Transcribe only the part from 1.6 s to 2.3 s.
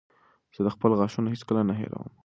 نه هېروم.